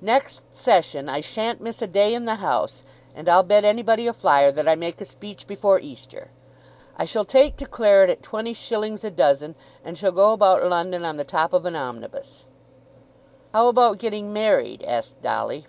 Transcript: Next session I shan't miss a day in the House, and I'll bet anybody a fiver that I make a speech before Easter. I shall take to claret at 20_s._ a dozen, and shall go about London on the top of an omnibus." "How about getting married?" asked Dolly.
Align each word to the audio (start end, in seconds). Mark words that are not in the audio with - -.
Next 0.00 0.42
session 0.52 1.08
I 1.08 1.20
shan't 1.20 1.60
miss 1.60 1.80
a 1.80 1.86
day 1.86 2.14
in 2.14 2.24
the 2.24 2.34
House, 2.34 2.82
and 3.14 3.28
I'll 3.28 3.44
bet 3.44 3.64
anybody 3.64 4.08
a 4.08 4.12
fiver 4.12 4.50
that 4.50 4.66
I 4.66 4.74
make 4.74 5.00
a 5.00 5.04
speech 5.04 5.46
before 5.46 5.78
Easter. 5.78 6.32
I 6.98 7.04
shall 7.04 7.24
take 7.24 7.56
to 7.58 7.64
claret 7.66 8.10
at 8.10 8.20
20_s._ 8.20 9.04
a 9.04 9.10
dozen, 9.12 9.54
and 9.84 9.96
shall 9.96 10.10
go 10.10 10.32
about 10.32 10.64
London 10.66 11.04
on 11.04 11.16
the 11.16 11.22
top 11.22 11.52
of 11.52 11.64
an 11.64 11.76
omnibus." 11.76 12.46
"How 13.52 13.68
about 13.68 13.98
getting 13.98 14.32
married?" 14.32 14.82
asked 14.82 15.22
Dolly. 15.22 15.68